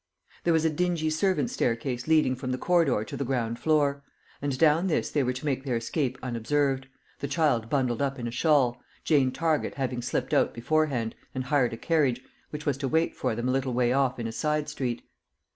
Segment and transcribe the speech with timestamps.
[0.45, 4.01] There was a dingy servants' staircase leading from the corridor to the ground floor;
[4.41, 6.87] and down this they were to make their escape unobserved,
[7.19, 11.73] the child bundled up in a shawl, Jane Target having slipped out beforehand and hired
[11.73, 14.67] a carriage, which was to wait for them a little way off in a side
[14.69, 15.07] street.